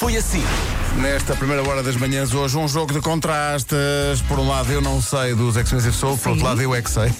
foi 0.00 0.16
assim. 0.16 0.42
Nesta 0.96 1.36
primeira 1.36 1.62
hora 1.68 1.82
das 1.82 1.94
manhãs, 1.94 2.32
hoje, 2.32 2.56
um 2.56 2.66
jogo 2.66 2.90
de 2.94 3.02
contrastes. 3.02 3.76
Por 4.26 4.38
um 4.38 4.48
lado, 4.48 4.72
eu 4.72 4.80
não 4.80 5.00
sei 5.02 5.34
dos 5.34 5.56
Expensive 5.56 5.94
Soul, 5.94 6.16
por 6.16 6.30
outro 6.30 6.44
lado, 6.46 6.62
eu 6.62 6.74
é 6.74 6.80
que 6.80 6.90
sei. 6.90 7.12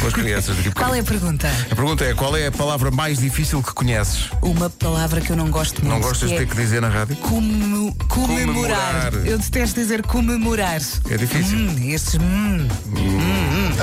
Com 0.00 0.06
as 0.06 0.12
crianças 0.14 0.56
daqui 0.56 0.70
Qual 0.70 0.94
é 0.94 1.00
a 1.00 1.02
pergunta? 1.02 1.48
A 1.68 1.74
pergunta 1.74 2.04
é: 2.04 2.14
qual 2.14 2.36
é 2.36 2.46
a 2.46 2.52
palavra 2.52 2.92
mais 2.92 3.18
difícil 3.18 3.60
que 3.60 3.74
conheces? 3.74 4.30
Uma 4.40 4.70
palavra 4.70 5.20
que 5.20 5.30
eu 5.30 5.36
não 5.36 5.50
gosto 5.50 5.84
muito. 5.84 5.92
Não 5.92 6.00
gostas 6.00 6.30
de 6.30 6.36
ter 6.36 6.46
que 6.46 6.54
dizer 6.54 6.80
na 6.80 6.88
rádio? 6.88 7.16
é 7.20 7.28
comemo- 7.28 7.92
comemorar. 8.08 9.10
Comemorar. 9.10 9.26
Eu 9.26 9.36
detesto 9.38 9.80
dizer 9.80 10.02
comemorar. 10.02 10.80
É 11.10 11.16
difícil. 11.16 11.58
Hum, 11.58 11.90
estes 11.90 12.14
hum. 12.14 12.68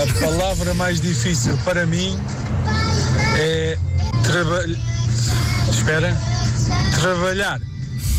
A 0.02 0.20
palavra 0.22 0.74
mais 0.76 1.02
difícil 1.02 1.58
para 1.66 1.86
mim 1.86 2.18
é 3.38 3.78
trabalhar. 4.24 4.80
Espera. 5.70 6.18
Trabalhar. 7.02 7.60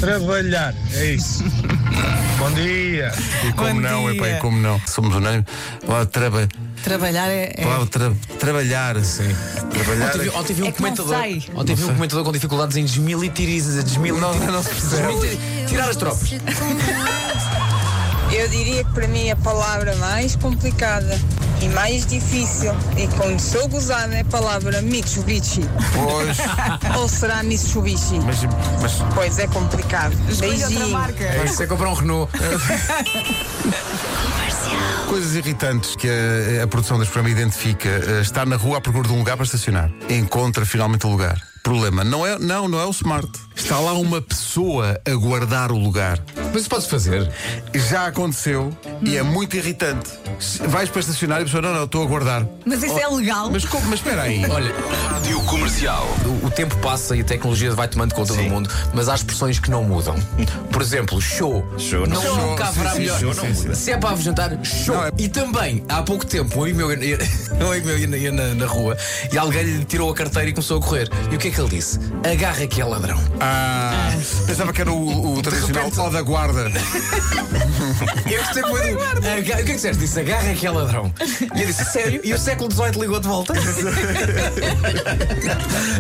Trabalhar. 0.01 0.75
É 0.95 1.07
isso. 1.13 1.45
Bom 2.39 2.51
dia. 2.53 3.13
E 3.49 3.53
como 3.53 3.75
Bom 3.75 3.81
não, 3.81 4.09
é 4.09 4.13
dia. 4.13 4.21
pá, 4.21 4.29
e 4.29 4.37
como 4.41 4.59
não? 4.59 4.81
Somos 4.87 5.15
unânimes. 5.15 5.47
A 5.83 5.87
palavra 5.87 6.07
traba, 6.07 6.49
Trabalhar 6.85 7.29
é. 7.29 7.53
é- 7.57 7.63
palavra 7.65 7.87
tra- 7.87 8.13
trabalhar. 8.39 9.03
Sim. 9.03 9.25
Trabalhar. 9.71 10.09
Ontem 10.15 10.19
vi, 10.23 10.29
ontem 10.31 10.55
vi 10.55 10.63
um 10.63 10.67
É 10.67 10.73
que 10.73 10.83
não 10.83 10.95
comentador. 10.97 11.17
Ontem 11.55 11.75
vi 11.75 11.85
um 11.85 11.95
comentador 11.95 12.25
com 12.25 12.33
dificuldades 12.33 12.77
em 12.77 12.85
desmilitar. 12.85 13.37
Desmilitar. 13.85 14.21
Não, 14.35 14.53
não 14.53 14.63
se 14.63 14.69
percebe. 14.69 15.39
Tirar 15.67 15.89
as 15.89 15.97
tropas. 15.97 16.31
Eu 18.33 18.49
diria 18.49 18.85
que 18.85 18.91
para 18.93 19.09
mim 19.09 19.31
a 19.31 19.37
palavra 19.37 19.97
mais 19.97 20.37
complicada 20.37 21.19
e 21.61 21.69
mais 21.71 22.07
difícil 22.07 22.75
e 22.97 23.07
quando 23.17 23.41
sou 23.41 23.67
gozada 23.69 24.15
é 24.15 24.21
a 24.21 24.25
palavra 24.25 24.83
Mitsubishi. 24.83 25.63
Pois. 25.95 26.37
Ou 26.99 27.09
será 27.09 27.43
Mitsubishi? 27.43 28.19
Mas, 28.25 28.39
mas 28.81 28.93
Pois 29.15 29.39
é 29.39 29.47
complicado. 29.47 30.15
Beijinho. 30.39 30.89
marca. 30.91 31.25
É 31.25 31.45
isso, 31.45 31.63
é 31.63 31.67
comprar 31.67 31.89
um 31.91 31.95
Renault. 31.95 32.31
coisas 35.09 35.35
irritantes 35.35 35.97
que 35.97 36.09
a, 36.09 36.65
a 36.65 36.67
produção 36.67 36.99
deste 36.99 37.13
programa 37.13 37.39
identifica. 37.39 37.89
eh, 37.89 38.21
Está 38.21 38.45
na 38.45 38.57
rua 38.57 38.79
à 38.79 38.81
procura 38.81 39.09
de 39.09 39.15
um 39.15 39.19
lugar 39.19 39.37
para 39.37 39.45
estacionar. 39.47 39.91
Encontra 40.09 40.67
finalmente 40.67 41.07
o 41.07 41.11
lugar. 41.11 41.41
Problema, 41.63 42.05
não 42.05 42.25
é, 42.25 42.39
não, 42.39 42.69
não 42.69 42.79
é 42.81 42.85
o 42.87 42.91
smart. 42.91 43.29
Está 43.57 43.81
lá 43.81 43.95
uma 43.95 44.21
pessoa 44.21 45.01
a 45.05 45.11
guardar 45.15 45.73
o 45.73 45.79
lugar. 45.79 46.19
Mas 46.53 46.61
isso 46.63 46.71
pode 46.71 46.87
fazer. 46.89 47.29
Já 47.75 48.07
aconteceu 48.07 48.77
e 49.03 49.17
é 49.17 49.23
muito 49.23 49.57
irritante. 49.57 50.11
Vais 50.69 50.89
para 50.91 51.01
estacionar 51.01 51.39
e 51.39 51.43
a 51.43 51.45
pessoa, 51.47 51.63
não, 51.63 51.73
não, 51.75 51.85
estou 51.85 52.03
a 52.03 52.07
guardar. 52.07 52.47
Mas 52.65 52.83
isso 52.83 52.99
é 52.99 53.09
legal? 53.09 53.51
Mas 53.51 53.65
como? 53.65 53.85
Mas 53.87 53.99
espera 53.99 54.23
aí. 54.23 54.45
Olha, 54.49 54.73
Rádio 55.11 55.41
Comercial. 55.43 56.07
o, 56.43 56.47
o 56.47 56.51
tempo 56.51 56.77
passa 56.79 57.17
e 57.17 57.21
a 57.23 57.25
tecnologia 57.25 57.73
vai 57.75 57.89
tomando 57.89 58.15
conta 58.15 58.35
do 58.35 58.43
mundo, 58.45 58.71
mas 58.95 59.09
há 59.09 59.15
expressões 59.15 59.59
que 59.59 59.71
não 59.71 59.83
mudam. 59.83 60.15
Por 60.71 60.81
exemplo, 60.83 61.21
show. 61.21 61.67
Show 61.79 62.07
não 62.07 62.23
não 62.23 62.35
muda. 62.37 62.47
nunca 62.47 62.67
haverá 62.67 62.91
sim, 62.91 62.97
sim, 62.97 63.01
melhor. 63.03 63.21
show 63.21 63.35
não 63.35 63.45
muda. 63.53 63.75
Se 63.75 63.91
é 63.91 63.97
para 63.97 64.17
jantar, 64.17 64.65
show. 64.65 64.95
Não, 64.97 65.05
é- 65.07 65.11
E 65.19 65.29
também, 65.29 65.83
há 65.89 66.03
pouco 66.03 66.25
tempo, 66.27 66.61
um 66.61 66.63
amigo 66.63 66.79
meu, 66.79 66.93
ia, 67.03 67.19
um 67.61 67.71
amigo 67.73 67.87
meu 67.87 67.99
ia, 67.99 68.07
na- 68.07 68.17
ia 68.17 68.33
na, 68.33 68.55
na 68.55 68.67
rua 68.67 68.97
e 69.33 69.37
alguém 69.39 69.63
lhe 69.63 69.85
tirou 69.85 70.11
a 70.11 70.15
carteira 70.15 70.49
e 70.51 70.53
começou 70.53 70.79
a 70.79 70.81
correr. 70.83 71.09
E 71.31 71.35
o 71.35 71.39
que 71.39 71.49
é 71.49 71.51
que 71.51 71.61
ele 71.61 71.71
disse? 71.71 71.99
Agarra 72.31 72.67
que 72.67 72.81
é 72.81 72.85
ladrão. 72.85 73.19
Ah, 73.49 74.11
pensava 74.47 74.73
que 74.73 74.81
era 74.81 74.91
o, 74.91 75.35
o 75.37 75.43
tradicional 75.43 75.85
repente- 75.85 76.01
ó 76.01 76.09
da 76.11 76.21
guarda. 76.23 76.65
Eu 78.29 78.43
gostei 78.43 78.63
muito. 78.63 78.99
O 78.99 79.43
que 79.45 79.53
é 79.53 79.63
que 79.63 79.75
disseste? 79.75 79.99
Disse 80.03 80.19
agarra 80.21 80.53
que 80.55 80.67
é 80.67 80.71
ladrão. 80.71 81.13
E 81.55 81.61
eu 81.63 81.67
disse, 81.67 81.85
sério? 81.85 82.21
E 82.25 82.33
o 82.35 82.39
século 82.39 82.71
XVIII 82.73 83.01
ligou 83.01 83.21
de 83.21 83.29
volta? 83.29 83.53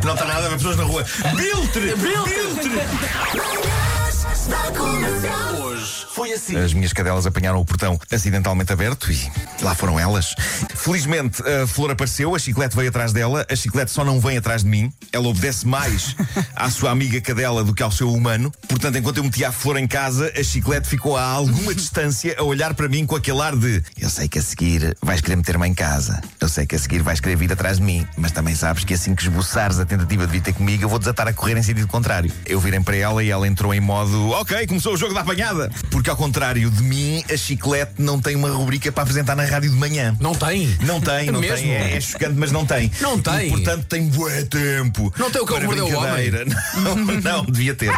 Não 0.05 0.15
está 0.15 0.25
nada 0.25 0.49
ver 0.49 0.57
pessoas 0.57 0.77
na 0.77 0.85
rua. 0.85 1.05
Biltre! 1.37 1.95
Biltre! 1.95 2.71
Hoje 5.61 6.07
foi 6.09 6.33
assim. 6.33 6.57
As 6.57 6.73
minhas 6.73 6.93
cadelas 6.93 7.27
apanharam 7.27 7.61
o 7.61 7.65
portão 7.65 7.99
acidentalmente 8.12 8.73
aberto 8.73 9.11
e 9.11 9.31
lá 9.61 9.75
foram 9.75 9.99
elas. 9.99 10.34
Felizmente, 10.75 11.43
a 11.43 11.67
flor 11.67 11.91
apareceu, 11.91 12.34
a 12.34 12.39
chiclete 12.39 12.77
veio 12.77 12.89
atrás 12.89 13.12
dela, 13.12 13.45
a 13.51 13.56
chiclete 13.56 13.91
só 13.91 14.05
não 14.05 14.21
vem 14.21 14.37
atrás 14.37 14.62
de 14.62 14.69
mim. 14.69 14.93
Ela 15.12 15.27
obedece 15.27 15.67
mais 15.67 16.15
à 16.55 16.71
sua 16.71 16.93
amiga 16.93 17.21
cadela 17.21 17.65
do 17.65 17.75
que 17.75 17.83
ao 17.83 17.91
seu 17.91 18.12
humano. 18.12 18.53
Portanto, 18.69 18.97
enquanto 18.97 19.17
eu 19.17 19.25
metia 19.25 19.49
a 19.49 19.53
flor 19.53 19.77
em 19.77 19.87
casa, 19.87 20.33
a 20.39 20.43
chiclete 20.43 20.89
ficou 20.89 21.17
a 21.17 21.23
alguma 21.23 21.75
distância 21.75 22.37
a 22.39 22.45
olhar 22.45 22.73
para 22.75 22.89
mim 22.89 23.05
com 23.05 23.17
aquele 23.17 23.41
ar 23.41 23.56
de 23.56 23.83
Eu 23.99 24.09
sei 24.09 24.29
que 24.29 24.39
a 24.39 24.43
seguir 24.43 24.97
vais 25.03 25.21
querer 25.21 25.37
meter-me 25.37 25.67
em 25.67 25.75
casa. 25.75 26.21
Eu 26.41 26.49
sei 26.49 26.67
que 26.67 26.77
a 26.77 26.79
seguir 26.79 27.03
vais 27.03 27.19
querer 27.19 27.37
vir 27.37 27.53
atrás 27.53 27.79
de 27.79 27.83
mim. 27.83 28.06
Mas 28.17 28.31
também 28.31 28.55
sabes 28.55 28.85
que 28.85 28.95
assim 28.95 29.15
que 29.15 29.23
esboçares 29.23 29.81
a 29.81 29.85
tentativa 29.85 30.25
de 30.25 30.33
vir 30.33 30.41
ter 30.41 30.53
comigo, 30.53 30.85
eu 30.85 30.89
vou 30.89 30.99
desatar 30.99 31.27
a 31.27 31.33
correr 31.33 31.56
em 31.56 31.62
sentido 31.62 31.89
contrário. 31.89 32.33
Eu 32.45 32.61
virei 32.61 32.79
para 32.81 32.97
ela 32.97 33.25
e 33.25 33.31
ela 33.31 33.49
entrou 33.49 33.75
em 33.75 33.81
modo 33.81 34.33
Ok, 34.39 34.67
começou 34.67 34.93
o 34.93 34.97
jogo 34.99 35.15
da 35.15 35.23
apanhada. 35.23 35.71
Porque 35.91 36.11
ao 36.11 36.17
contrário 36.17 36.71
de 36.71 36.83
mim, 36.83 37.25
a 37.33 37.37
chiclete 37.39 37.95
não 37.97 38.21
tem 38.21 38.37
uma 38.37 38.51
rubrica 38.51 38.93
para 38.93 39.03
apresentar 39.03 39.35
na 39.35 39.47
rádio 39.47 39.71
de 39.71 39.77
manhã. 39.77 40.15
Não 40.21 40.35
tem. 40.35 40.77
Não 40.83 41.01
tem, 41.01 41.27
não 41.33 41.41
Mesmo? 41.41 41.57
tem. 41.57 41.75
É, 41.75 41.97
é 41.97 42.01
chocante, 42.03 42.35
mas 42.37 42.53
não 42.53 42.67
tem. 42.67 42.93
Não 43.01 43.19
tem. 43.19 43.47
E, 43.47 43.51
portanto, 43.51 43.87
tem 43.87 44.07
bué 44.09 44.43
tempo. 44.43 45.11
Não 45.17 45.31
tem 45.31 45.41
o 45.41 45.47
para 45.47 45.65
mordeu 45.65 45.87
o 45.87 45.91
brincadeira. 45.91 46.45
Não, 46.77 46.97
não, 46.97 47.45
devia 47.47 47.75
ter. 47.75 47.91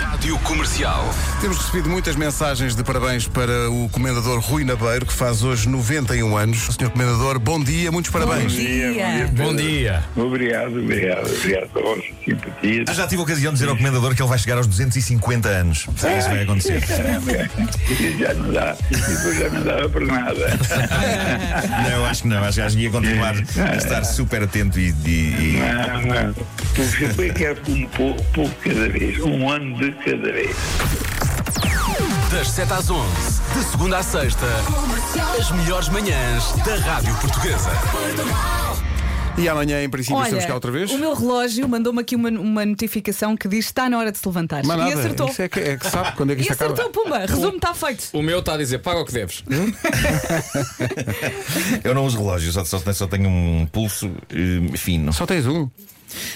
Rádio 0.00 0.38
Comercial. 0.40 1.12
Temos 1.40 1.58
recebido 1.58 1.90
muitas 1.90 2.14
mensagens 2.14 2.76
de 2.76 2.84
parabéns 2.84 3.26
para 3.26 3.68
o 3.70 3.88
comendador 3.88 4.38
Rui 4.38 4.62
Nabeiro, 4.62 5.04
que 5.04 5.12
faz 5.12 5.42
hoje 5.42 5.68
91 5.68 6.36
anos. 6.36 6.68
Senhor 6.78 6.90
Comendador, 6.90 7.40
bom 7.40 7.62
dia, 7.62 7.90
muitos 7.90 8.12
parabéns. 8.12 8.52
Bom 8.52 8.58
dia. 8.58 9.30
Bom 9.32 9.56
dia. 9.56 10.04
Obrigado, 10.14 10.78
obrigado, 10.78 11.26
obrigado 11.26 11.68
pela 11.70 11.84
vossa 11.86 12.02
simpatia. 12.24 12.84
Eu 12.86 12.94
já 12.94 13.06
tive 13.08 13.20
a 13.20 13.24
ocasião 13.24 13.52
de 13.52 13.58
dizer 13.58 13.68
ao 13.68 13.76
comendador 13.76 14.14
que 14.14 14.22
ele 14.22 14.28
vai 14.28 14.38
chegar 14.38 14.58
aos 14.58 14.66
250 14.68 15.48
anos. 15.48 15.71
Isso 15.72 16.28
vai 16.28 16.42
acontecer. 16.42 16.80
Já 18.18 18.34
não 18.34 18.52
dá, 18.52 18.76
isso 18.90 19.34
já 19.34 19.48
não 19.50 19.62
dava 19.62 19.88
para 19.88 20.04
nada. 20.06 20.32
Não, 21.90 22.06
acho 22.06 22.22
que 22.22 22.28
não. 22.28 22.44
Acho 22.44 22.60
que 22.76 22.78
ia 22.78 22.90
continuar 22.90 23.34
a 23.70 23.76
estar 23.76 24.04
super 24.04 24.42
atento 24.42 24.78
e. 24.78 24.94
e- 25.04 25.56
e- 25.56 25.60
Não, 25.60 26.02
não. 26.02 26.34
Porque 26.74 27.04
eu 27.28 27.34
quero 27.34 27.60
um 27.68 27.86
pouco, 27.88 28.22
pouco 28.32 28.54
cada 28.62 28.88
vez, 28.88 29.18
um 29.20 29.48
ano 29.50 29.76
de 29.78 29.92
cada 29.92 30.32
vez. 30.32 30.56
Das 32.30 32.48
7 32.50 32.72
às 32.72 32.88
11, 32.90 33.06
de 33.54 33.64
segunda 33.70 33.98
à 33.98 34.02
sexta, 34.02 34.46
as 35.38 35.50
melhores 35.50 35.88
manhãs 35.88 36.52
da 36.64 36.76
Rádio 36.76 37.14
Portuguesa. 37.16 37.70
E 39.38 39.48
amanhã, 39.48 39.82
em 39.82 39.88
princípio, 39.88 40.22
estamos 40.22 40.44
cá 40.44 40.54
outra 40.54 40.70
vez. 40.70 40.90
o 40.90 40.98
meu 40.98 41.14
relógio 41.14 41.66
mandou-me 41.68 42.00
aqui 42.00 42.14
uma, 42.14 42.28
uma 42.28 42.66
notificação 42.66 43.36
que 43.36 43.48
diz 43.48 43.66
está 43.66 43.88
na 43.88 43.98
hora 43.98 44.12
de 44.12 44.18
se 44.18 44.26
levantar. 44.26 44.62
Mas 44.64 44.76
e 44.76 44.80
nada, 44.80 45.00
acertou. 45.00 45.28
Isso 45.28 45.42
é, 45.42 45.48
que, 45.48 45.60
é 45.60 45.76
que 45.76 45.86
sabe 45.86 46.16
quando 46.16 46.32
é 46.32 46.34
que 46.34 46.40
E 46.40 46.42
isto 46.42 46.52
acaba. 46.52 46.74
acertou, 46.74 47.04
pumba. 47.04 47.18
Resumo 47.20 47.56
está 47.56 47.74
feito. 47.74 48.08
O 48.12 48.22
meu 48.22 48.40
está 48.40 48.54
a 48.54 48.56
dizer, 48.58 48.78
paga 48.78 49.00
o 49.00 49.04
que 49.06 49.12
deves. 49.12 49.42
Eu 51.82 51.94
não 51.94 52.04
uso 52.04 52.18
relógios, 52.18 52.54
só, 52.54 52.64
só, 52.64 52.78
só 52.92 53.06
tenho 53.06 53.28
um 53.28 53.66
pulso 53.72 54.10
eh, 54.30 54.76
fino. 54.76 55.12
Só 55.12 55.24
tens 55.26 55.46
um. 55.46 55.68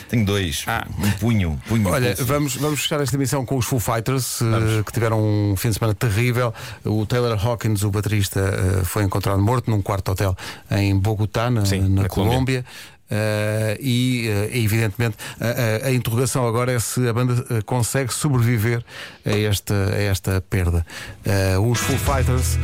Tenho 0.09 0.25
dois. 0.25 0.65
Um 0.99 1.11
punho. 1.13 1.61
punho 1.69 1.89
Olha, 1.89 2.09
pulso. 2.09 2.25
vamos, 2.27 2.57
vamos 2.57 2.81
fechar 2.83 3.01
esta 3.01 3.17
emissão 3.17 3.45
com 3.45 3.57
os 3.57 3.67
Foo 3.67 3.79
Fighters, 3.81 4.41
eh, 4.43 4.83
que 4.85 4.93
tiveram 4.93 5.21
um 5.23 5.55
fim 5.57 5.69
de 5.71 5.75
semana 5.79 5.95
terrível. 5.95 6.53
O 6.85 7.05
Taylor 7.07 7.39
Hawkins, 7.47 7.83
o 7.83 7.91
baterista, 7.91 8.41
eh, 8.41 8.85
foi 8.85 9.03
encontrado 9.05 9.41
morto 9.41 9.71
num 9.71 9.83
quarto 9.83 10.11
hotel 10.13 10.37
em 10.71 10.97
Bogotá, 10.99 11.51
na, 11.51 11.65
Sim, 11.65 11.81
na 11.89 12.03
na 12.03 12.09
Colômbia. 12.09 12.65
Colômbia. 12.65 12.65
Eh, 13.09 13.79
e 13.81 14.29
eh, 14.29 14.51
evidentemente 14.59 15.17
a, 15.41 15.87
a- 15.87 15.89
a 15.89 15.93
interrogação 15.93 16.45
agora 16.45 16.73
é 16.73 16.79
se 16.81 17.07
a 17.09 17.13
banda 17.13 17.63
consegue 17.65 18.13
sobreviver 18.13 18.83
a 19.25 19.31
esta, 19.31 19.75
a 19.93 20.01
esta 20.03 20.41
perda. 20.41 20.85
Eh, 21.25 21.57
os 21.57 21.79
Foo 21.79 21.97
Fighters 21.97 22.59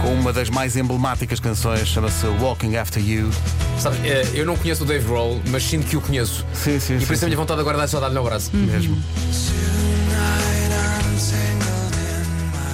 com 0.00 0.14
uma 0.14 0.32
das 0.32 0.48
mais 0.48 0.74
emblemáticas 0.74 1.38
canções 1.38 1.86
chama-se 1.86 2.24
Walking 2.40 2.76
After 2.76 3.02
You. 3.06 3.28
Eh, 4.04 4.26
eu 4.34 4.44
não 4.46 4.56
conheço 4.56 4.82
o 4.82 4.86
Dave 4.86 5.04
Grohl, 5.06 5.40
mas 5.50 5.62
sinto 5.62 5.86
que 5.86 5.96
o 5.96 6.00
conheço. 6.00 6.44
Sim, 6.52 6.78
sim, 6.80 6.96
E 6.96 7.00
sim, 7.00 7.06
por 7.06 7.12
isso 7.12 7.20
sim. 7.20 7.26
a 7.26 7.28
minha 7.28 7.36
vontade 7.36 7.60
agora 7.60 7.82
é 7.82 7.86
só 7.86 8.00
dar-lhe 8.00 8.16
um 8.18 8.20
abraço. 8.20 8.50
mesmo. 8.54 8.96